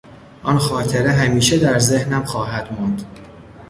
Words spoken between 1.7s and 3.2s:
ذهنم خواهد ماند.